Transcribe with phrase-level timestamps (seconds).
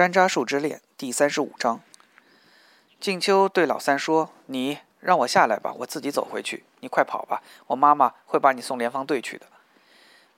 [0.00, 1.82] 山楂树之恋第三十五章。
[2.98, 6.64] 静秋对老三说：“你让我下来吧，我自己走回去。
[6.80, 9.44] 你快跑吧，我妈妈会把你送联防队去的。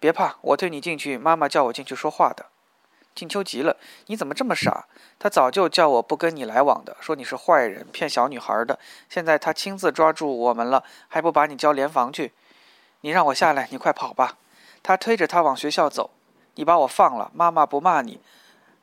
[0.01, 2.47] 别怕，我推你进去，妈妈叫我进去说话的。”
[3.15, 4.87] 静秋急了：“你怎么这么傻？
[5.21, 8.81] 他早就叫我不跟你来往的，说你是坏人，骗小女孩的。
[9.09, 12.33] 现在他亲自抓住我们了，还不把你交联防去？
[13.03, 14.39] 你让我下来，你快跑吧。”
[14.83, 16.11] 他推着他往学校走
[16.57, 18.21] ：“你把我放了，妈妈不骂你。”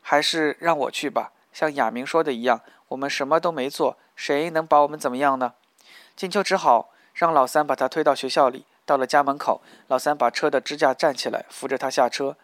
[0.10, 5.54] 还是让我去吧，像亚明说的一样，我们什么都没做，谁能把我们怎么样呢？
[6.16, 8.66] 静秋只好让老三把他推到学校里。
[8.88, 12.36] 到了家门口，老三把车的支架站起来，扶着他下车。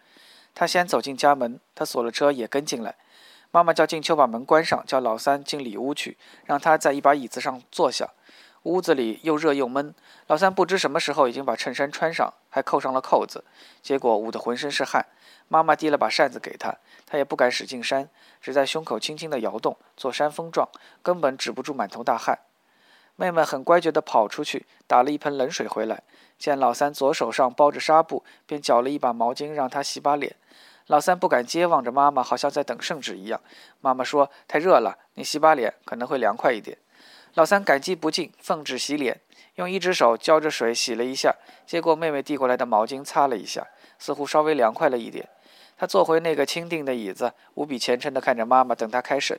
[0.54, 2.94] 他先走进家门，他锁了车，也跟进来。
[3.50, 8.10] 妈妈叫静秋把门关上，叫老三进里屋去，让他在一把椅子上坐下。
[8.66, 9.94] 屋子里又热又闷，
[10.26, 13.44] 老三不知什么时候已经把衬衫穿上，还扣上了扣子，
[13.80, 15.06] 结果捂得浑身是汗。
[15.46, 16.74] 妈妈递了把扇子给他，
[17.06, 18.08] 他也不敢使劲扇，
[18.40, 20.68] 只在胸口轻轻地摇动，做扇风状，
[21.00, 22.40] 根本止不住满头大汗。
[23.14, 26.02] 妹妹很乖觉地跑出去，打了一盆冷水回来，
[26.36, 30.34] 见老三左手上包着纱布，便绞了一把毛巾让他洗把脸。
[30.88, 33.40] 老三不敢接，望着妈妈，好像在等圣旨一样。
[33.80, 36.76] 妈妈说：“太热了，你洗把脸可能会凉快一点。”
[37.36, 39.20] 老三感激不尽，奉旨洗脸，
[39.56, 43.66] 用一只手浇着水洗了一下，接过妹妹递过来的毛巾擦了一下，
[43.98, 45.28] 似乎稍微凉快了一点。
[45.76, 49.38] 他坐回那个清定的椅子，无比虔诚地看着妈妈等他开审。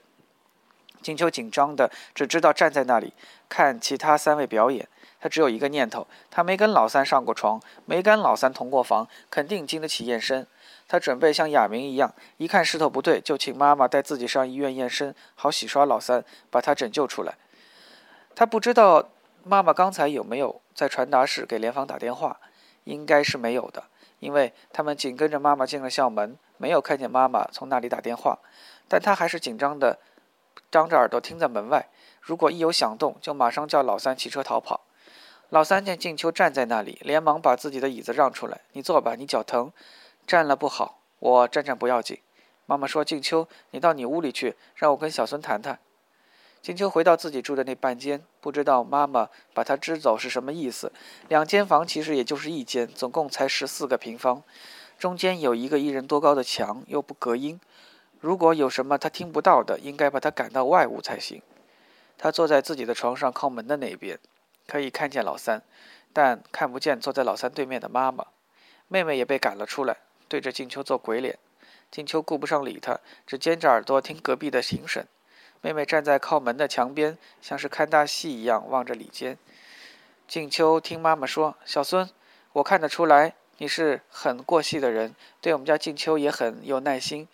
[1.02, 3.14] 金秋紧张的只知道站在那里
[3.50, 4.88] 看其他三位表演。
[5.20, 10.46] 他只有一个念头：他没跟老三上过床，没跟老三同过房，肯定经得起验身。
[10.88, 17.34] 他准备像亚明一样，一看势头不对，就请妈妈带自己上医院验身，好洗刷老三，把他拯救出来。
[18.38, 19.10] 他不知道
[19.44, 22.40] 妈妈刚才有没有在传达室给联防打电话，
[22.84, 23.86] 应该是没有的。
[24.20, 28.38] 因为他们紧跟着妈妈进了校门，没有看见妈妈从那里打电话，
[28.88, 29.98] 但他还是紧张的，
[30.70, 31.88] 张着耳朵听在门外。
[32.22, 34.82] 如果一有响动，就马上叫老三骑车逃跑。
[35.50, 39.72] 老三见静秋站在那里，连忙把自己的椅子让出来：“你坐吧，你脚疼，
[40.28, 42.20] 站了不好，我站站不要紧。”
[42.68, 45.80] 妈妈说：“静秋，你到你屋里去，让我跟小孙谈谈。”
[46.62, 50.92] 金秋回到自己住的那半间，不知道妈妈把他支走是什么意思。
[51.30, 54.44] 两间房其实也就是一间，总共才十四个平方，
[55.00, 57.60] 中间有一个一人多高的墙，又不隔音。
[58.20, 61.42] 如果有什么他听不到的，应该把他赶到外屋才行。
[62.18, 64.20] 他坐在自己的床上靠门的那边，
[64.68, 65.62] 可以看见老三，
[66.12, 68.26] 但看不见坐在老三对面的妈妈。
[68.88, 69.98] 妹妹也被赶了出来，
[70.28, 71.38] 对着静秋做鬼脸。
[71.92, 75.08] 静秋顾不上理他，只尖着耳朵听隔壁的庭审。
[75.62, 79.38] 妹妹站在靠门的墙边，像是看大戏一样望着里间。
[80.28, 82.10] 静秋听妈妈说：“小孙，
[82.54, 87.28] 我看得出来你是很过细的人，对我们家静秋也很有耐心。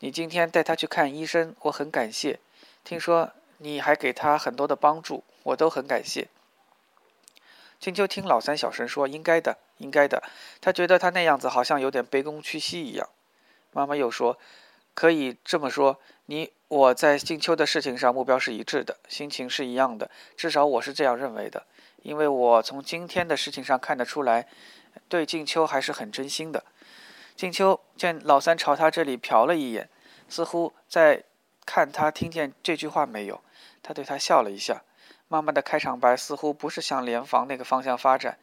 [0.00, 2.40] 你今天带她去看医生，我很感谢。
[2.84, 6.28] 听说你还给她很多的帮助，我都很感谢。”
[7.78, 10.22] 静秋听老三小声说：“应该的，应该的。”
[10.60, 13.08] 他觉得他那样子好像有点卑躬屈膝一样。
[13.72, 14.36] 妈妈又说
[14.98, 21.64] ：“可以这么说，你。”我在静秋的事情上目标是一致的，心情是一样的，至少我是这样认为的。
[22.02, 24.46] 因为我从今天的事情上看得出来，
[25.08, 26.64] 对静秋还是很真心的。
[27.34, 29.88] 静秋见老三朝他这里瞟了一眼，
[30.28, 31.24] 似乎在
[31.64, 33.40] 看他听见这句话没有。
[33.82, 34.82] 他对他笑了一下。
[35.28, 38.38] 妈妈的开场白似乎不是向联防那个方向发展，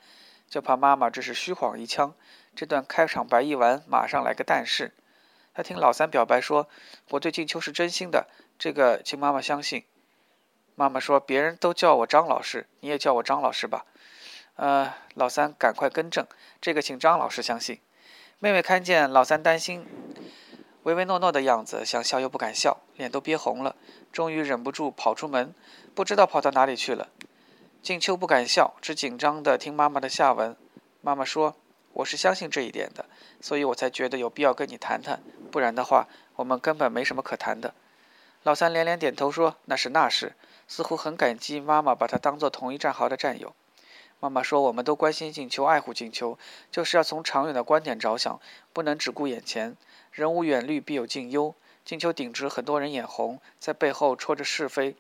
[0.50, 2.16] 就怕妈妈只是虚晃一枪。
[2.56, 4.94] 这段开场白一完，马上来个但是。
[5.56, 6.68] 他听老三表白说
[7.12, 8.28] ：“我对静秋是真心的，
[8.60, 9.86] 这个请妈妈相信。”
[10.76, 13.86] 妈妈说：“别人都叫我张老师，你也叫我张老师吧。”
[14.56, 16.28] 呃，老三赶快更正
[16.60, 17.80] ：“这个请张老师相信。”
[18.40, 19.88] 妹妹看见老三担心、
[20.84, 23.78] 唯唯诺诺的样子，想笑又不敢笑，脸都憋红了，
[24.12, 25.56] 终于忍不住跑出门，
[25.94, 27.08] 不知道跑到哪里去了。
[27.82, 30.58] 静秋不敢笑，只紧张地听妈妈的下文。
[31.00, 31.56] 妈妈说。
[31.96, 33.06] 我是相信这一点的，
[33.40, 37.74] 所以我才觉得有必要跟你谈谈，不然的话，我们根本没什么可谈的。
[38.44, 40.34] 老三连连点头说：“那是那是。”
[40.68, 43.56] 似乎很感激妈妈把他当做同一战壕的战友。
[44.20, 46.38] 妈妈说：“我们都关心静秋，爱护静秋，
[46.70, 48.42] 就是要从长远的观点着想，
[48.74, 49.78] 不能只顾眼前。
[50.12, 51.56] 人无远虑，必有近忧。
[51.86, 54.98] 静秋顶职很多人眼红，在背后戳着是非。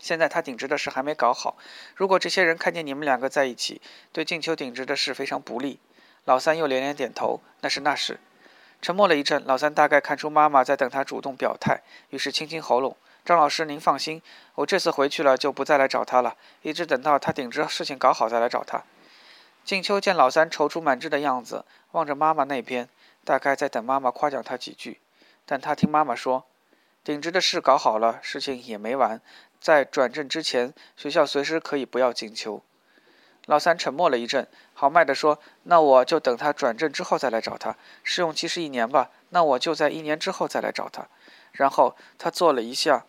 [0.00, 1.56] 现在他顶职的事还没搞好，
[1.94, 3.80] 如果这些人看见你们两个在一起，
[4.12, 5.78] 对静秋顶职的事非常不利。”
[6.24, 8.20] 老三又连连点头，那是那是。
[8.82, 14.22] 沉默了一阵，老三大概看出妈妈在等他主动表态，于是清清喉咙：“张老师，您放心，
[14.54, 18.84] 我这次回去了就不再来找他了，一直等到他顶着事情搞好再来找他。”
[19.62, 22.88] 静秋见老三踌躇满志的样子，望着妈妈那边，
[23.24, 25.00] 大概在等妈妈夸奖他几句。
[25.44, 26.46] 但他听妈妈说
[27.04, 29.20] ：“顶职的事搞好了，事情也没完。
[29.60, 32.62] 在转正之前，学校随时可以不要进球。
[33.46, 37.76] 老三沉默了一阵，豪迈地说：“那我就等他转正之后再来找他。
[38.04, 39.10] 试用期是一年吧？
[39.30, 41.06] 那我就在一年之后再来找他。”
[41.52, 43.04] 然后他做了一下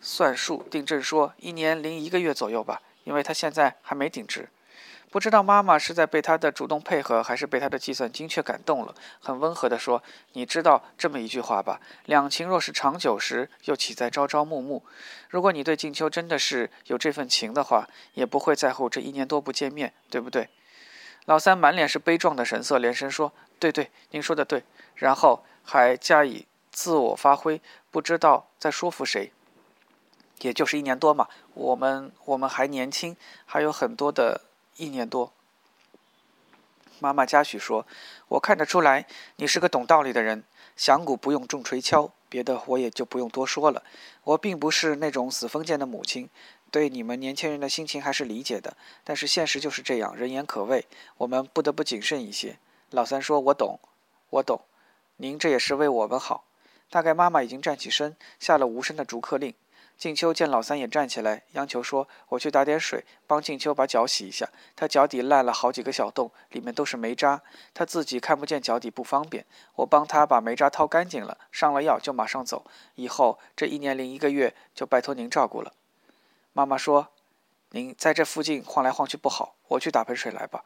[0.00, 4.48] 算术，订正说：“一年零一个月左右吧，因为他现在还没顶职。”
[5.12, 11.82] 不知道妈妈是在被他的主动配合，还是被他的计算精确感动了，很温和地说：“你知道这么一句话吧？
[12.06, 14.82] 两情若是长久时，又岂在朝朝暮暮？
[15.28, 20.48] 如果你对静秋真的是有这份情的话，也不会在乎这一年多不见面，对不对？”
[21.26, 24.64] 老三满脸是悲壮的神色，连声说：“对对，您说的对。”
[24.96, 27.60] 然后还加以自我发挥，
[27.90, 29.30] 不知道在说服谁。
[30.40, 33.14] 也就是一年多嘛，我们我们还年轻，
[33.44, 34.40] 还有很多的。
[34.76, 35.32] 一年多，
[36.98, 37.86] 妈妈嘉许说
[38.28, 40.44] ：“我看得出来，你是个懂道理的人。
[40.74, 43.84] 响鼓不用重锤敲，别的我也就不用多说了。
[44.24, 46.30] 我并不是那种死封建的母亲，
[46.70, 48.76] 对你们年轻人的心情还是理解的。
[49.04, 50.86] 但是现实就是这样，人言可畏，
[51.18, 52.58] 我们不得不谨慎一些。”
[52.90, 53.78] 老三说：“我懂，
[54.30, 54.62] 我懂。
[55.16, 56.44] 您这也是为我们好。”
[56.88, 59.54] 大概妈妈已经站起身，下了无声的逐客令。
[60.02, 64.48] 静秋见老三也站起来，央求说：“我去打点水，帮静秋把脚洗一下。
[64.74, 67.40] 他脚底烂了好几个小洞，里面都是煤渣，
[67.72, 69.46] 他自己看不见脚底不方便。
[69.76, 72.64] 我帮他把煤渣掏干净了，上了药就马上走。
[72.96, 75.72] 以后这一年零一个月就拜托您照顾了。”
[76.52, 77.10] 妈妈说
[77.70, 80.64] ：“您在这附近晃来晃去不好，我去打盆水来吧。”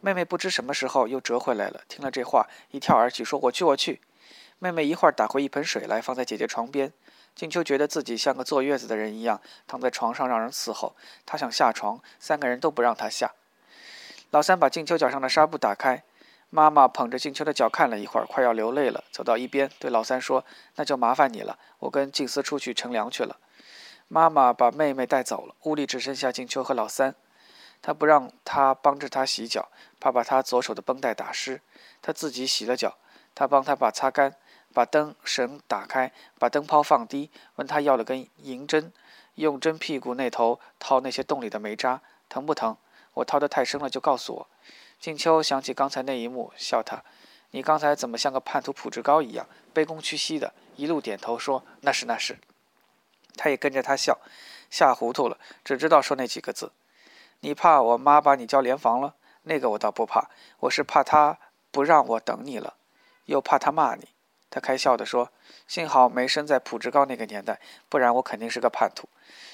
[0.00, 4.00] 妹妹不知什么时候又折回来了，听了这话，一跳而起，说：“我去，我去。”
[4.60, 6.92] 妹妹一会儿打回一盆水来，放在姐姐床边。
[7.34, 10.94] 静秋觉得自己像个坐月子的人一样，躺在床上让人伺候。
[11.24, 13.32] 她想下床，三个人都不让她下。
[14.30, 16.04] 老三把静秋脚上的纱布打开，
[16.50, 20.44] 妈妈捧着静秋的脚看了一会儿，快要流泪了，走到一边对老三说
[20.76, 23.38] ：“那就麻烦你了，我跟静思出去乘凉去了。”
[24.08, 27.14] 妈妈把妹妹带走了，屋里只剩下静秋和老三。
[27.80, 31.62] 她不让他帮着她洗脚，怕把她左手的绷带打湿。
[32.02, 32.98] 她自己洗了脚，
[33.34, 34.36] 她帮他把擦干。
[34.72, 38.92] 把灯绳打开，把灯泡放低，问他要了根银针，
[39.34, 42.76] 用针屁股那头掏那些洞里的煤渣，疼不疼？
[43.14, 44.48] 我掏得太深了，就告诉我。
[44.98, 47.04] 静秋想起刚才那一幕，笑他
[47.52, 52.38] ：“你刚才怎么像个叛徒普志高一样，卑躬屈膝的？”一路点头说：“那是那是。”
[53.36, 54.18] 他也跟着他笑，
[54.70, 56.72] 吓糊涂了，只知道说那几个字
[57.40, 59.16] ：“你怕我妈把你叫联防了？
[59.42, 60.30] 那个我倒不怕，
[60.60, 61.38] 我是怕她
[61.70, 62.76] 不让我等你了，
[63.26, 64.08] 又怕她骂你。”
[64.54, 65.30] 他开笑地说
[65.66, 67.58] ：“幸好没生在普志高那个年代，
[67.88, 69.08] 不然我肯定是个叛徒。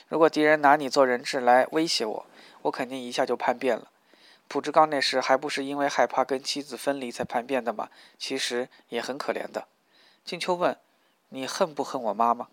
[0.09, 2.27] 如果敌人拿你做人质来威胁我，
[2.63, 3.93] 我肯定一下就叛变了。
[4.49, 7.91] 普志高那时还不是因为害怕跟妻子分离才叛变的吗？
[8.19, 9.69] 其实也很可怜的。”
[10.27, 10.77] 静秋问
[11.31, 12.49] ：“你恨不恨我妈妈？”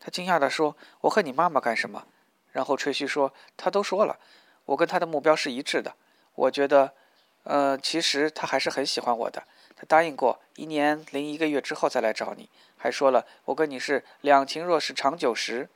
[0.00, 2.06] 他惊讶地说：“我恨你妈妈干什么？”
[2.52, 4.18] 然后吹嘘说：“他都说了，
[4.64, 5.94] 我跟他的目标是一致的。
[6.34, 6.94] 我觉得，
[7.42, 9.42] 呃，其实他还是很喜欢我的。”
[9.80, 15.70] 他答应过，一年零一个月之后再来找你，还说了我跟你是两情若是长久时，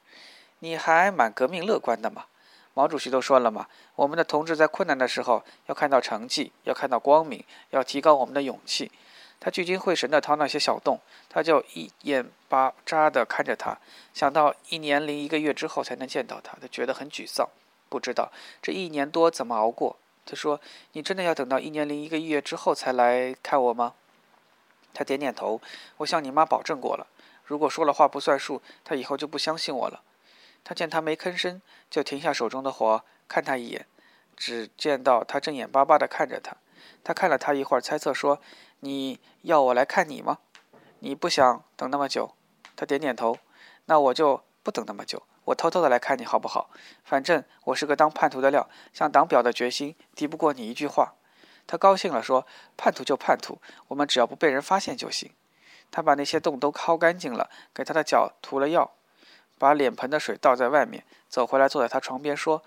[0.58, 2.26] 你还蛮革命乐观的嘛。
[2.74, 8.92] 毛主席都说了嘛，我们的同志在困难的时候要看到成绩，要看到光明，要提高我们的勇气。
[9.40, 13.78] 他聚精会神地掏那些小洞，他就一眼巴扎地看着他，
[14.12, 17.48] 想到一年零一个月之后才能见到他，他觉得很沮丧，
[17.88, 18.30] 不知道
[18.60, 19.96] 这一年多怎么熬过。
[20.26, 20.60] 他说
[20.92, 23.94] ：“你真的要等到一年零一个月之后才来看我吗？”
[24.94, 25.60] 他点点头。
[25.98, 27.06] 我向你妈保证过了，
[27.44, 30.02] 如果说了话不算数，她以后就不相信我了。
[30.62, 33.86] 他见他没吭声，就停下手中的活，看他一眼。
[34.36, 36.56] 只见到他正眼巴巴地看着他。
[37.04, 38.40] 他看了他一会儿，猜测说
[38.80, 40.38] ：“你要我来看你吗？
[41.00, 42.34] 你不想等那么久？”
[42.74, 43.38] 他点点头。
[43.84, 45.22] 那我就不等那么久。
[45.46, 46.70] 我偷偷的来看你好不好？
[47.04, 51.14] 反正我是个当叛徒的料，想当表的决心敌不过你一句话。
[51.66, 52.46] 他高兴了，说
[52.76, 53.58] ：“叛徒就叛徒，
[53.88, 55.30] 我们只要不被人发现就行。”
[55.90, 58.92] 他把那些洞都掏干净了，给他的脚涂了药，
[59.58, 62.62] 把脸盆的水倒在外面，走回来坐在他床边说：“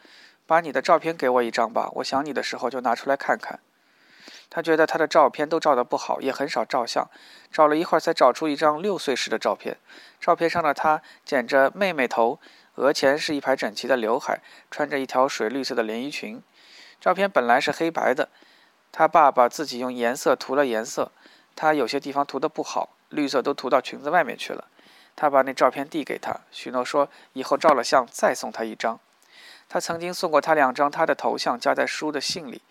[0.47, 3.59] 把你的照片给我一张吧，我想你的时候就拿出来看看。”
[4.49, 7.07] 他觉得他的照片都照得不好，也很少照相，
[7.51, 9.77] 找了一会儿才找出一张六岁时的照片。
[10.19, 12.39] 照片上的他剪着妹妹头。
[12.77, 14.39] 额前是一排整齐的刘海，
[14.71, 16.41] 穿着一条水绿色的连衣裙。
[16.99, 18.29] 照片本来是黑白的，
[18.91, 21.11] 他爸爸自己用颜色涂了颜色，
[21.55, 24.67] 他有些地方涂得不好，绿色都涂到裙子外面去了。
[25.15, 28.99] 他把那照片递给他，许诺说以后照了相再送他一张。
[29.67, 32.61] 他曾经送过他两张他的头像夹在书的信里，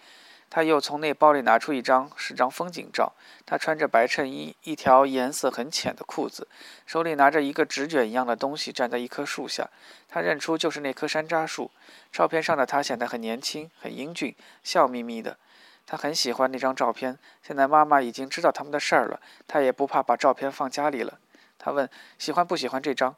[0.48, 3.12] 他又从那包里拿出一张，是张风景照。
[3.44, 6.48] 他穿着白衬衣，一条颜色很浅的裤子，
[6.86, 9.68] 手里拿着一个纸卷一样的东西，站在一棵树下。
[10.08, 11.70] 他认出就是那棵山楂树。
[12.10, 15.36] 照片上的他显得很年轻，很英俊，笑眯眯的。
[15.84, 17.18] 他很喜欢那张照片。
[17.42, 21.18] 现在妈妈已经知道他们的事儿了，他也不怕把照片放家里了。
[21.58, 21.88] 他问
[22.18, 23.14] ：“喜欢不喜欢这张？”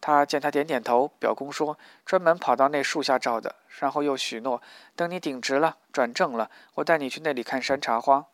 [0.00, 4.62] 他见他点点头，表公说：“专门跑到那树下照的。”然后又许诺
[4.94, 8.26] ：“等你顶直了，转正了，我带你去那里看山茶花。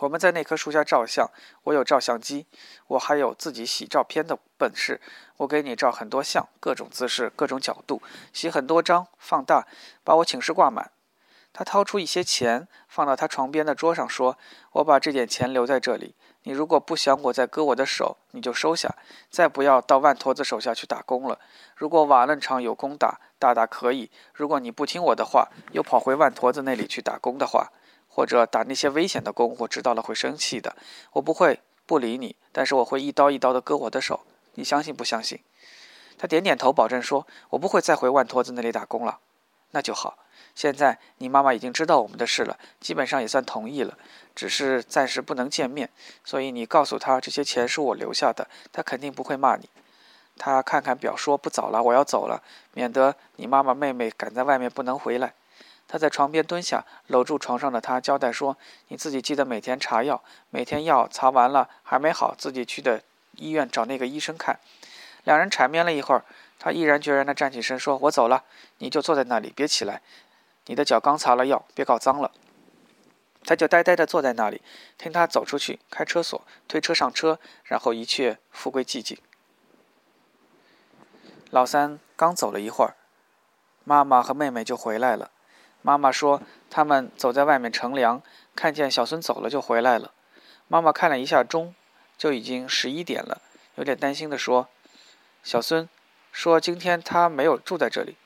[0.00, 1.28] 我们在那棵树下照相，
[1.64, 2.46] 我有照相机，
[2.86, 5.00] 我还有自己洗照片的本事。
[5.38, 8.00] 我给你照很多相，各种姿势，各种角度，
[8.32, 9.66] 洗很多张，放大，
[10.04, 10.90] 把我寝室挂满。”
[11.52, 14.38] 他掏出一些钱，放到他床边的桌上，说
[14.72, 16.14] ：“我把这点钱留在这里。”
[16.48, 18.96] 你如果不想我再割我的手，你就收下，
[19.28, 21.38] 再不要到万驼子手下去打工了。
[21.76, 24.10] 如果瓦楞厂有工打，大大可以。
[24.32, 27.70] 如果你不听我的话，又跑回万驼子那里去打工的话，
[28.08, 30.74] 或者打那些危险的工，我知道了会生气的。
[31.12, 34.20] 我不会不理你，但是我会一刀一刀的割我的手。
[34.54, 35.40] 你相信不相信？
[36.16, 39.18] 他点点头，保证说：“我不会再回万驼子那里打工了。”
[39.72, 40.16] 那就好。
[40.58, 43.96] 现在你妈妈已经知道我们的事了，基本上也算同意了，
[44.34, 45.88] 只是暂时不能见面，
[46.24, 49.68] 所以你告诉她这些钱是我留下的，她肯定不会骂你。
[50.36, 52.42] 他看看表，说：“不早了，我要走了，
[52.74, 55.32] 免得你妈妈、妹妹赶在外面不能回来。”
[55.86, 58.56] 他在床边蹲下，搂住床上的她，交代说
[58.88, 63.00] ：“你自己记得每天查药，每天药查完了还没好，自己去的
[63.36, 64.58] 医院找那个医生看。”
[65.22, 66.24] 两人缠绵了一会儿，
[66.58, 68.42] 他毅然决然地站起身，说：“我走了，
[68.78, 70.00] 你就坐在那里，别起来。”
[70.68, 72.30] 你的脚刚擦了药，别搞脏了。
[73.44, 74.62] 他就呆呆地坐在那里，
[74.96, 79.16] 听他走出去，开车锁，推车上车，然后一切复归寂静。
[81.50, 82.94] 老三刚走了一会儿，
[83.84, 85.30] 妈妈和妹妹就回来了。
[85.80, 88.22] 妈妈说他们走在外面乘凉，
[88.54, 90.12] 看见小孙走了就回来了。
[90.66, 91.74] 妈妈看了一下钟，
[92.18, 93.40] 就已经十一点了，
[93.76, 94.68] 有点担心地说
[95.42, 95.88] ：“小孙
[96.30, 98.16] 说今天他没有住在这里。”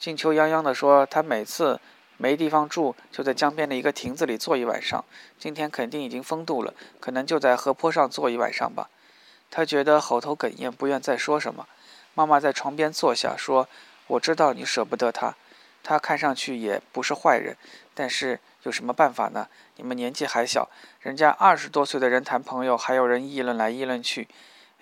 [0.00, 1.78] 静秋泱泱地说：“他每次
[2.16, 5.04] 没地方住，就在江边的一个亭子里坐一晚上。
[5.38, 8.88] 今天肯定已经风度了，可能就在河坡上坐一晚上吧。”
[9.50, 11.68] 他觉得喉头哽咽，不愿再说什么。
[12.14, 13.68] 妈妈在床边坐下，说
[14.08, 15.34] ：“我知道你舍不得他，
[15.82, 17.54] 他看上去也不是坏人，
[17.92, 19.48] 但是有什么办法呢？
[19.76, 24.26] 你们年纪还小，人家二十多岁的人谈朋友，还有人议论来议论去。”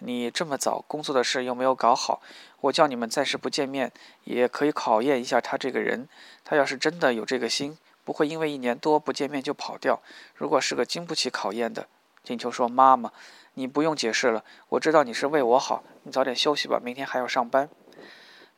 [0.00, 2.23] 你这么早工作的事又没有搞好，
[2.61, 3.93] 我叫你们暂时不见面，
[4.25, 6.09] 也可以考验一下他这个人。
[6.45, 10.00] 他要是真的有这个心，不会因为一年多不见面就跑掉。
[10.35, 11.88] 如果是个经不起考验的，
[12.23, 13.12] 金秋说：“妈妈，
[13.55, 15.83] 你不用解释了，我知道你是为我好。
[16.05, 17.69] 你早点休息吧，明天还要上班。”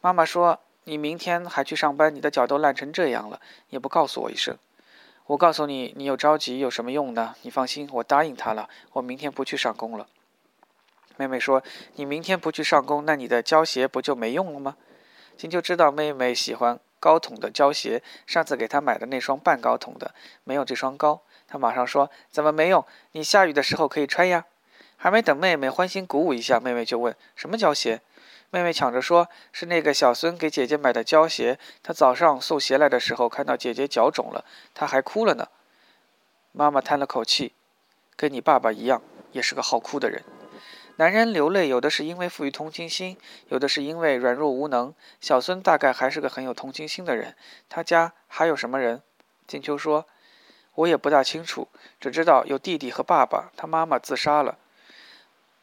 [0.02, 2.14] 妈妈说：“你明天还去上班？
[2.14, 4.56] 你的脚都烂成这样了，也不告诉我一声。
[5.26, 7.34] 我告诉你，你又着急有什么用呢？
[7.42, 10.06] 你放心，我答应他了，我明天不去上工了。”
[11.20, 11.62] 妹妹说
[11.96, 14.78] ：“你明天不去上工，那你的胶鞋不就没用了吗？”
[15.36, 21.20] 金秋知道妹妹喜欢高筒的胶鞋，上次给她买的那双半高筒的没有这双高。
[21.46, 22.82] 他马上说：“怎么没用？
[23.12, 24.46] 你下雨的时候可以穿呀。”
[24.96, 28.00] 还没等妹妹欢欣鼓舞一下，妹妹就问：“什么胶鞋？”
[28.48, 31.58] 妹妹抢着说：“是那个小孙给姐姐买的胶鞋。
[31.82, 35.48] 他早上送鞋来的时候，看到姐姐脚肿了，他还哭了呢。”
[36.52, 37.52] 妈妈叹了口气
[38.16, 40.24] ：“跟你爸爸一样，也是个好哭的人。”
[41.00, 43.16] 男人流泪，有的是因为富于同情心，
[43.48, 44.92] 有的是因为软弱无能。
[45.18, 47.34] 小孙大概还是个很有同情心的人。
[47.70, 49.00] 他家还有什么人？
[49.46, 50.04] 金秋说
[50.76, 53.50] ：“我也不大清楚，只知道有弟弟和爸爸。
[53.56, 54.58] 他妈妈自杀了。”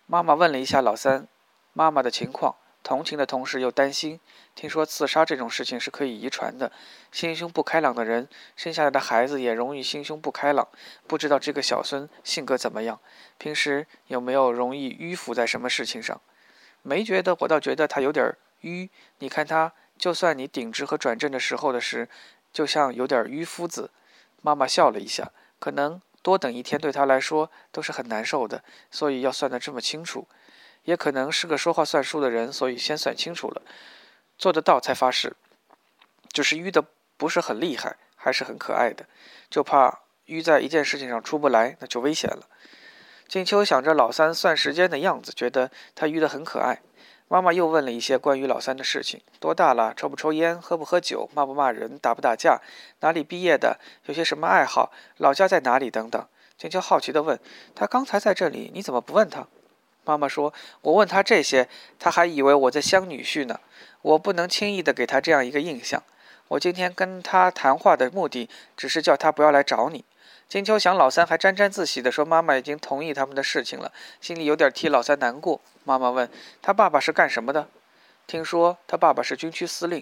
[0.07, 1.27] 妈妈问了一下老三
[1.71, 2.55] 妈妈的情况。
[2.87, 4.17] 同情的同时又担心，
[4.55, 6.71] 听说自杀这种事情是可以遗传的。
[7.11, 10.65] 心胸不开朗的人生下来的孩子也容易心胸不开朗。
[11.05, 12.97] 不知道这个小孙性格怎么样，
[13.37, 16.21] 平时有没有容易迂腐在什么事情上？
[16.81, 18.87] 没觉得，我倒觉得他有点迂。
[19.19, 22.07] 你看他，就算你顶直和转正的时候的事，
[22.53, 23.91] 就像有点迂夫子。
[24.41, 30.25] 妈妈笑了一下，可能多等一天对他来说都是很难受的，所以要算得这么清楚。
[30.87, 33.61] 也可能是个说话算数的人，所以先算清楚了，
[34.37, 35.35] 做得到才发誓。
[36.31, 36.81] 就是淤的
[37.17, 39.05] 不是很厉害，还是很可爱的，
[39.49, 42.47] 就怕淤在一件事情上出不来，那就危险了。
[43.27, 46.79] 静秋想着老三算时间的样子，觉得他淤的很可爱。
[47.27, 49.93] 妈妈又问了一些关于老三的事情：多大了？
[49.93, 50.57] 抽不抽烟？
[50.57, 51.29] 喝不喝酒？
[51.33, 51.99] 骂不骂人？
[51.99, 52.61] 打不打架？
[53.01, 53.77] 哪里毕业的？
[54.05, 54.93] 有些什么爱好？
[55.17, 55.91] 老家在哪里？
[55.91, 56.25] 等等。
[56.57, 57.37] 静秋好奇地问
[57.75, 59.45] ：“他刚才在这里，你怎么不问他？”
[60.07, 61.67] 妈妈说：“我问他这些，
[61.99, 63.59] 他还以为我在相女婿呢。
[64.01, 66.01] 我不能轻易的给他这样一个印象。
[66.47, 70.05] 我今天跟他谈话的目的，只是叫他不要来找你。”
[70.47, 75.59] 金秋想，老三还沾沾自喜地说：“妈妈已经同意他们的事情了。”心里有点替老三难过。
[75.83, 76.29] 妈妈问
[76.61, 77.67] 他：“爸爸是干什么的？”
[78.25, 80.01] 听说他爸爸是军区司令。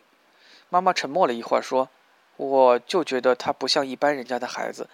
[0.70, 1.90] 妈妈沉默了一会儿，说
[2.38, 4.88] ：“我就觉得他不像一般人家的孩子。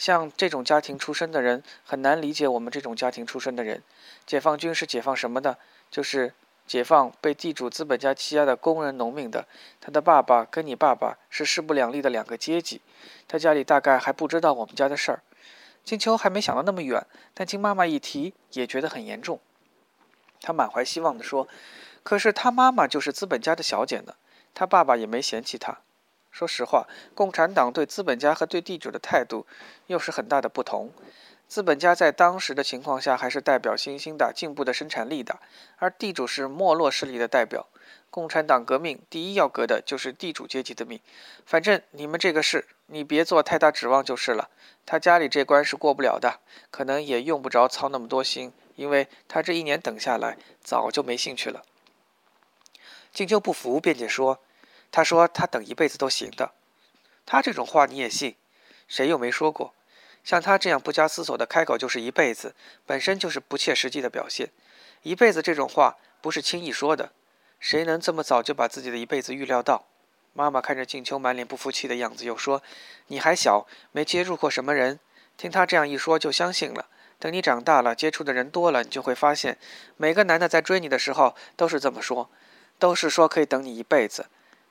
[0.00, 3.82] 像这种家庭出身的人，很难理解我们这种家庭出身的人。
[4.24, 5.58] 解放军是解放什么的？
[5.90, 6.32] 就是。”
[6.70, 9.48] 解放被地主资本家欺压的工人农民的，
[9.80, 12.80] 他的爸爸跟你爸爸是势不两立的两个阶级。
[13.26, 15.20] 他家里大概还不知道我们家的事儿。
[15.82, 17.04] 金秋还没想到那么远，
[17.34, 19.40] 但听妈妈一提，也觉得很严重。
[20.40, 21.48] 他满怀希望地说
[22.04, 24.14] ：“可是他妈妈就是资本家的小姐呢，
[24.54, 25.80] 他爸爸也没嫌弃他。
[26.30, 29.46] 说实话，共产党对资本家和对地主的态度
[29.86, 30.90] 又是很大的不同。”
[31.48, 35.40] 资本家在当时的情况下还是代表新兴的、进步的生产力的，
[35.78, 37.66] 而地主是没落势力的代表。
[38.08, 41.00] 共产党革命第一要革的就是地主阶级的命。
[41.44, 44.48] 反正你们这个事，你别做太大指望就是了。
[44.86, 46.38] 他家里这关是过不了的，
[46.70, 51.62] 可能也用不着操那么多心，因为他这一年等下来，早就没兴趣了。
[53.12, 54.38] 静秋不服，辩解说
[54.90, 56.52] ：“他说他等一辈子都行的。
[57.24, 58.36] 他这种话你也信？
[58.88, 59.74] 谁又没说过？”
[60.22, 62.54] 像他这样不加思索的开口就是一辈子，
[62.84, 64.50] 本身就是不切实际的表现。
[65.02, 67.12] 一辈子这种话不是轻易说的，
[67.58, 69.86] 谁能这么早就把自己的一辈子预料到？
[70.34, 72.62] 妈妈看着静秋满脸不服气的样子，又说
[73.08, 75.00] ：“你还小，没接触过什么人，
[75.36, 76.88] 听他这样一说就相信了。
[77.18, 79.58] 等你长大了，接触的人多了，你就会发现，
[79.96, 82.30] 每个男的在追你的时候都是这么说，
[82.78, 84.26] 都是说可以等你一辈子。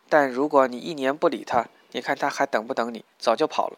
[0.10, 3.06] 但如果你一年不理他，你看他还等不等你？
[3.18, 3.78] 早就跑了。”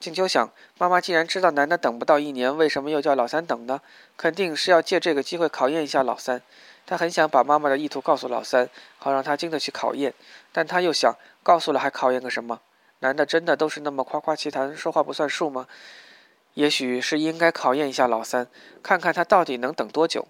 [0.00, 3.80] 静秋想，妈妈既然知道男的等不到一年，为什么又叫老三等呢？
[4.16, 6.42] 肯定是要借这个机会考验一下老三。
[6.84, 10.12] 她很想把妈妈的意图告诉老三，好让他经得起考验。
[10.52, 12.60] 但她又想，告诉了还考验个什么？
[12.98, 15.66] 男的真的都是那么夸夸其谈、说话不算数吗？
[16.54, 18.46] 也许是应该考验一下老三，
[18.82, 20.26] 看看他到底能等多久。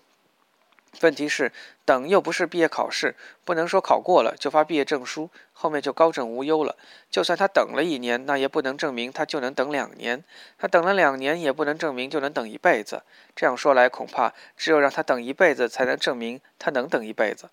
[1.01, 1.53] 问题是，
[1.85, 6.77] 等又不是毕业考试，不能说考过了就发毕业证书，后面就高枕无忧了。
[7.11, 10.21] 就算他等了一年，那也不能证明他就能等两年；
[10.59, 13.03] 他等了两年，也不能证明就能等一辈子。
[13.35, 17.51] 这样说来，恐怕只有让他等一辈子，才能证明他能等一辈子。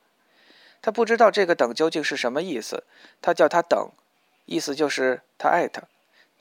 [0.82, 2.84] 他不知道这个“等”究竟是什么意思。
[3.22, 3.92] 他叫他等，
[4.46, 5.84] 意思就是他爱他。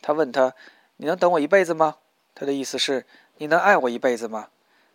[0.00, 0.54] 他问他
[0.96, 1.96] ：“你能等我一辈子吗？”
[2.34, 3.04] 他的意思是
[3.36, 4.48] ：“你能爱我一辈子吗？”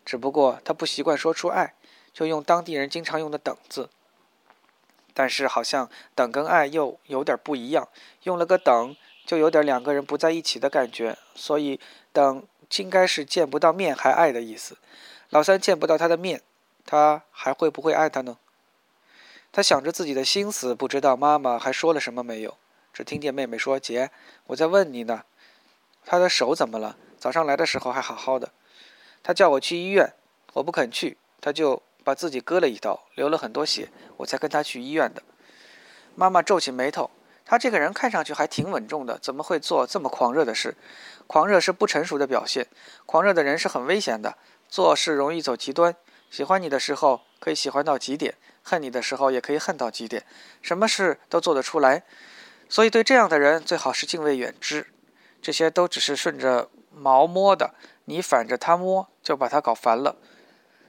[0.03, 1.75] 只不过他不习惯说出爱。
[2.15, 3.89] 就用当地人经常用的“等”字，
[5.13, 7.89] 但是好像“等”跟“爱”又有点不一样，
[8.23, 8.95] 用了个“等”，
[9.28, 11.78] 就有点两个人不在一起的感觉，所以
[12.13, 12.47] “等”
[12.78, 14.78] 应该是见不到面还爱的意思。
[15.30, 16.41] 老三见不到他的面，
[16.86, 18.38] 他还会不会爱他呢？
[19.51, 22.56] 他想着自己的心思，不知道妈妈还说了什么没有，
[22.93, 24.10] 只听见妹妹说：“姐，
[24.47, 25.25] 我在问你呢，
[26.06, 26.95] 他的手怎么了？
[27.19, 28.54] 早上来的时候还好好的，
[29.21, 30.13] 他叫我去医院，
[30.54, 35.23] 我不肯去，他就……”把自己割了一刀，流了很多血，我才跟他去医院的。
[36.13, 37.09] 妈妈皱起眉头，
[37.43, 40.77] 他这个人看上去还挺稳重的，怎么会做这么狂热的事？
[41.25, 42.67] 狂热是不成熟的表现，
[43.07, 44.37] 狂热的人是很危险的，
[44.69, 45.95] 做事容易走极端。
[46.29, 50.23] 喜欢你的时候可以喜欢到极点，恨你的时候也可以恨到极点，
[50.61, 52.03] 什么事都做得出来。
[52.69, 54.87] 所以对这样的人最好是敬畏远之。
[55.41, 57.73] 这些都只是顺着毛摸的，
[58.05, 60.15] 你反着他摸，就把他搞烦了。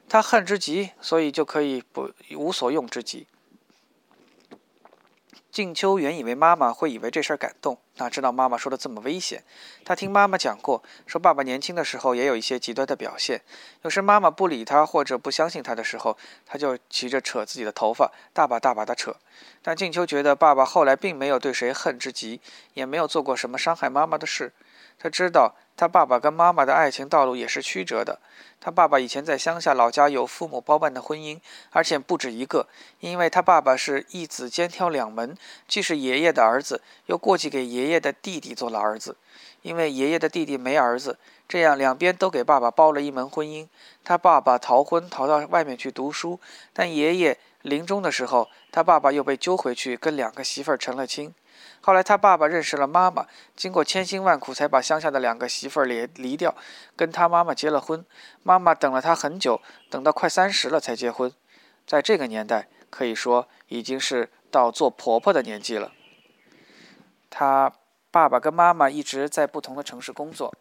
[0.08, 3.26] 他恨之极，所以就可以不无所用之极。
[5.50, 9.42] 静秋原以为妈妈会以为这事儿感动，哪知道妈妈说的这么危险。
[9.86, 13.40] 她听妈妈讲过，说爸爸年轻的时候也有一些极端的表现。
[13.82, 19.16] 有时妈妈不理他或者不相信他的时候，他就急着扯自己的头发，大把大把的扯。
[19.62, 22.42] 但静秋觉得爸爸后来并没有对谁恨之极，
[22.74, 24.52] 也没有做过什么伤害妈妈的事。
[24.98, 25.56] 他知道。
[25.76, 28.18] 他爸爸跟妈妈的爱情道路也是曲折的。
[28.58, 31.38] 他爸爸以前在乡下老家有父母包办的婚姻，
[31.70, 32.66] 而且不止一个，
[33.00, 35.36] 因为他爸爸是一子兼挑两门，
[35.68, 39.16] 既是爷爷的儿子，又过继给爷爷的弟弟做了儿子。
[39.62, 43.68] 因为爷爷的弟弟没儿子，这样两边都给爸爸包了一门婚姻。
[44.02, 46.40] 他爸爸逃婚逃到外面去读书，
[46.72, 51.34] 但爷爷临终的时候，他爸爸又被揪回去跟两个媳妇儿成了亲。
[51.86, 56.52] 后来他爸爸认识了妈妈，经过千辛万苦才把乡下的两个媳妇儿离离掉，
[56.96, 58.04] 跟他妈妈结了婚。
[58.42, 61.32] 妈妈等了他很久，等到快三十了才结婚。
[61.86, 65.92] 在这个年代，可以说已经是到做婆婆的年纪了。
[67.30, 67.72] 他
[68.10, 70.52] 爸爸跟妈妈一直在不同的城市工作，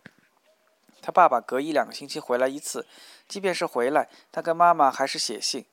[1.02, 2.86] 他爸爸隔一两个星期回来一次，
[3.28, 5.66] 即便是回来，他跟妈妈还是写信。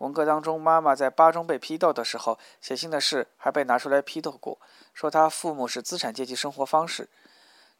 [0.00, 4.58] 文革当中，妈妈在巴中被批斗的时候，写信的事还被拿出来批斗过，
[4.92, 7.08] 说她父母是资产阶级生活方式。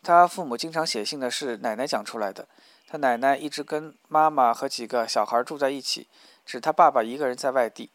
[0.02, 2.48] 他父母经常写信的是奶奶讲出来的。
[2.88, 6.08] 他奶奶一直跟妈妈和几个小孩住在一起，
[6.46, 7.90] 只他爸爸一个人在外地。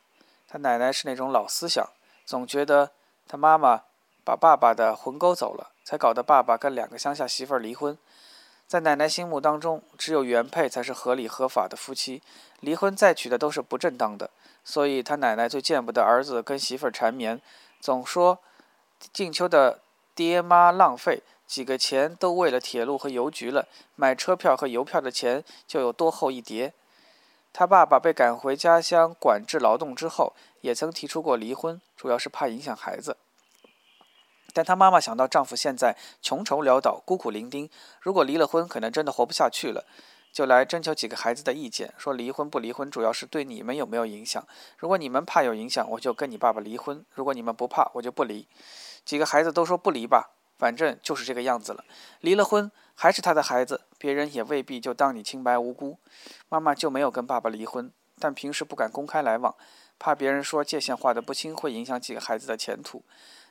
[0.48, 1.84] 他奶奶是那种老思想，
[2.24, 2.92] 总觉得
[3.28, 3.84] 他妈妈
[4.24, 7.98] 把爸爸的魂勾走了，才搞得爸爸跟两个乡下媳妇儿离婚。
[8.68, 12.22] 在奶奶心目当中，只有原配才是合理合法的夫妻，
[12.60, 14.30] 离婚再娶的都是不正当的。
[14.64, 17.40] 所以，他奶奶最见不得儿子跟媳妇儿缠绵，
[17.80, 18.40] 总说
[19.14, 19.80] 静秋的
[20.16, 26.74] 爹妈浪费，几个钱都为了铁路和邮局了，买车票和邮票的钱就有多厚一叠。
[27.54, 33.16] 他爸爸被赶回家乡管制劳动之后，也曾提出过离婚，主要是怕影响孩子。
[34.56, 39.86] 但她妈妈想到丈夫现在穷愁潦倒、孤苦伶仃，如果离了婚，可能真的活不下去了，
[40.32, 44.48] 就来征求几个孩子的意见，说离婚不离婚，主要是对你们有没有影响。
[44.78, 48.48] 如果你们怕有影响，我就跟你爸爸离婚；如果你们不怕，我就不离。
[49.04, 51.84] 几个孩子都说不离吧，反正就是这个样子了。
[52.22, 56.00] 离了婚还是他的孩子，别人也未必就当你清白无辜。
[56.48, 59.54] 妈妈就没有跟爸爸离婚，但平时不敢公开来往，
[60.00, 63.04] 怕别人说界限画得不清，会影响几个孩子的前途。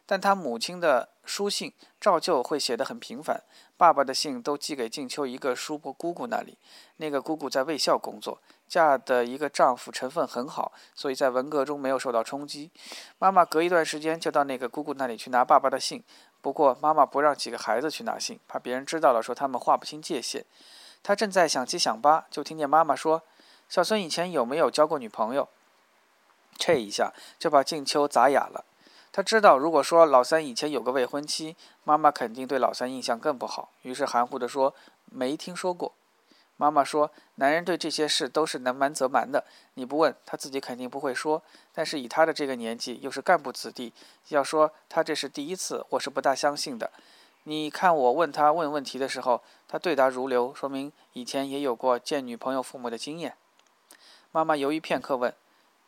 [0.06, 3.42] 但他母亲的书信照旧会写得很频繁，
[3.76, 6.58] 爸爸的信都寄给静秋一个叔伯姑姑那里。
[6.98, 8.38] 那个姑姑在卫校工作，
[8.68, 12.70] 嫁的一个丈夫成分很好，所以在文革中没有受到冲击。
[13.18, 16.04] 妈妈隔一段时间就到那个姑姑那里去拿爸爸的信，
[16.42, 20.44] 不过妈妈不让几个孩子去拿信，怕别人知道了说他们划不清界限。
[21.02, 23.22] 他正在想七想八，就听见妈妈说
[23.68, 25.48] ：“小孙以前有没有交过女朋友？”
[26.56, 28.64] 这一下就把静秋砸哑了。
[29.16, 34.74] 他知道，如果说老三以前有个未婚妻，妈妈肯定对老三印象更不好，于是含糊地说
[35.06, 35.92] ：“没听说过。”
[36.58, 41.40] 妈妈说：“男人对这些事都是能瞒则瞒的，你不问，他自己肯定不会说。
[41.72, 43.92] 但是以他的这个年纪，又是干部子弟，
[44.30, 46.90] 要说他这是第一次，我是不大相信的。
[47.44, 53.36] 你看我问他问问题的时候，他对答如流，说明以前也有过见女朋友父母的经验。”
[54.32, 55.32] 妈妈犹豫片刻问：“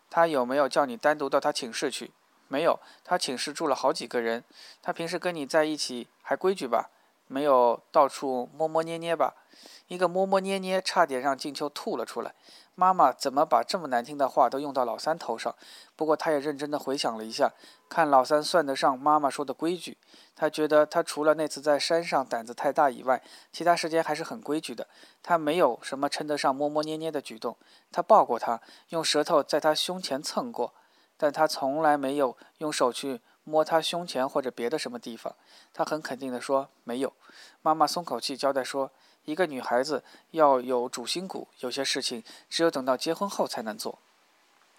[0.08, 2.12] 他有没有叫你单独到他寝室去？”
[2.48, 4.44] 没有，他寝室住了好几个人。
[4.82, 6.90] 他平时跟你在一起还规矩吧？
[7.28, 9.34] 没有到处摸摸捏捏吧？
[9.88, 12.34] 一个摸摸捏捏，差点让静秋吐了出来。
[12.76, 15.54] 妈妈怎么把这么难听的话都用到老三头上？
[15.96, 17.50] 不过他也认真的回想了一下，
[17.88, 19.96] 看老三算得上妈妈说的规矩。
[20.36, 24.86] 他觉得他除了那次在山上胆子太大以外，其他时间还是很规矩的。
[25.22, 27.56] 他没有什么称得上摸摸捏捏的举动。
[27.90, 30.74] 他抱过他，用舌头在他胸前蹭过。
[31.16, 35.34] 但他从来没有用手去摸他胸前或者别的什么地方。
[35.72, 37.12] 他很肯定地说：“没有。”
[37.62, 38.90] 妈妈松口气交代说
[39.24, 43.98] ：“一个女孩子要有主心骨，有些事情只有等到结婚后才能做，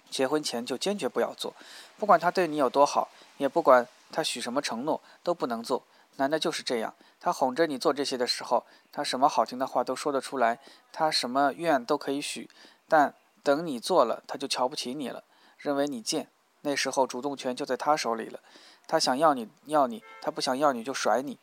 [0.10, 1.54] 结婚前就坚决不要做。
[1.98, 5.84] 不管他对你有多好，也不管他许什么承诺，都不能做。
[6.16, 10.60] 男的就是这样，他哄着你做这些的时候，他什么好听的话都说得出来，
[10.92, 12.50] 他什么愿都可以许。
[12.88, 15.24] 但等你做了，他就瞧不起你了。”
[15.58, 16.30] 认为你贱，
[16.62, 18.40] 那时候主动权就在他手里了。
[18.88, 21.38] 他想要你要你，他不想要你就甩你。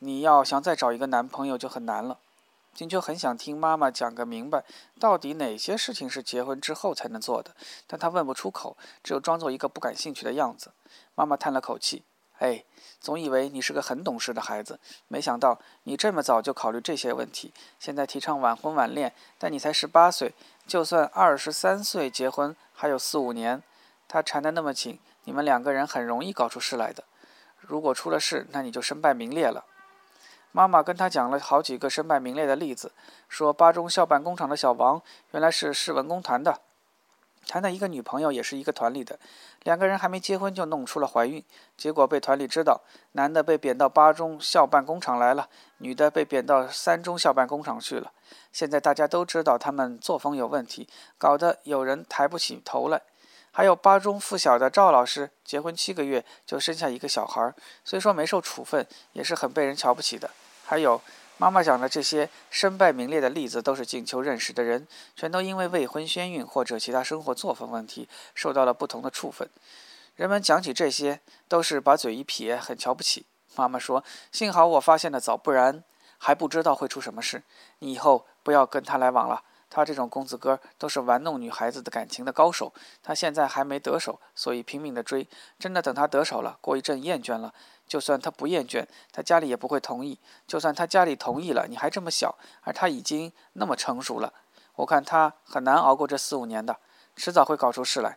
[0.00, 2.18] 你要想再找一个男朋友就很难了。
[2.74, 4.64] 金秋很想听妈妈讲个明白，
[4.98, 7.54] 到底哪些事情是结婚之后才能做的，
[7.86, 10.72] 但他问不出口，只有装作一个不感兴趣的样子。
[11.14, 12.02] 妈妈叹了口气
[12.42, 12.64] ：“哎，
[13.00, 17.54] 总以为你是个很懂事的孩子，没想到你这么早就考虑这些问题。
[17.78, 20.34] 现在提倡晚婚晚恋，但你才十八岁。”
[20.66, 23.62] 就算二十三岁结婚，还有四五年，
[24.08, 27.04] 他缠得那么紧，你们两个人很容易搞出事来的。
[27.60, 29.64] 如果出了事，那你就身败名裂了。
[30.50, 32.92] 妈妈跟他讲了好几个身败名裂的例子，
[33.28, 35.00] 说八中校办工厂的小王
[35.30, 36.60] 原来是市文工团的。
[37.46, 39.18] 谈的一个女朋友也是一个团里的，
[39.64, 41.44] 两个人还没结婚就弄出了怀孕，
[41.76, 42.80] 结果被团里知道，
[43.12, 48.12] 男的被贬到八中校办工厂来了，女的被贬到三中校办工厂去了。
[48.52, 53.02] 现在大家都知道他们作风有问题，搞得有人抬不起头来。
[53.50, 57.52] 还有八中附小的赵老师，结婚七个月就生下一个小孩，
[57.84, 60.30] 虽说没受处分，也是很被人瞧不起的。
[60.64, 61.00] 还有。
[61.42, 69.50] 妈妈讲的这些身败名裂的例子，都是静秋认识的人，全都因为未婚先孕或者其他生活作风问题，受到了不同的处分。
[70.14, 73.26] 人们讲起这些，都是把嘴一撇，很瞧不起。
[73.56, 75.82] 妈妈说：“幸好我发现的早，不然
[76.16, 77.42] 还不知道会出什么事。
[77.80, 79.42] 你以后不要跟他来往了。
[79.68, 82.72] 他这种公子哥都是玩弄女孩子的感情的高手。
[83.02, 85.26] 他现在还没得手，所以拼命的追。
[85.58, 87.52] 真的等他得手了，过一阵厌倦了。”
[87.92, 90.18] 就算他不厌倦，他家里也不会同意。
[90.46, 94.32] 就算他家里同意了，你还这么小，而他已经那么成熟了，
[94.76, 96.78] 我看他很难熬过这四五年的。
[97.16, 98.16] 迟早会搞出事来。